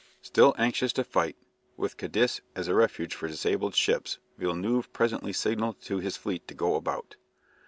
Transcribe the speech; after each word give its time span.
Still 0.23 0.55
anxious 0.57 0.91
to 0.93 1.03
fight, 1.03 1.35
with 1.77 1.95
Cadiz 1.97 2.41
as 2.55 2.67
a 2.67 2.73
refuge 2.73 3.13
for 3.13 3.27
disabled 3.27 3.75
ships, 3.75 4.17
Villeneuve 4.39 4.91
presently 4.93 5.31
signalled 5.31 5.79
to 5.81 5.99
his 5.99 6.17
fleet 6.17 6.47
to 6.47 6.55
go 6.55 6.73
about. 6.73 7.17